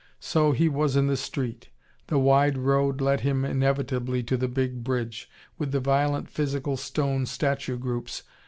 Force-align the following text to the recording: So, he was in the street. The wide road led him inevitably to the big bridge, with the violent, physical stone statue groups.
So, 0.19 0.51
he 0.51 0.67
was 0.67 0.95
in 0.95 1.05
the 1.05 1.15
street. 1.15 1.69
The 2.07 2.17
wide 2.17 2.57
road 2.57 3.01
led 3.01 3.19
him 3.19 3.45
inevitably 3.45 4.23
to 4.23 4.35
the 4.35 4.47
big 4.47 4.83
bridge, 4.83 5.29
with 5.59 5.71
the 5.71 5.79
violent, 5.79 6.27
physical 6.27 6.75
stone 6.75 7.27
statue 7.27 7.77
groups. 7.77 8.23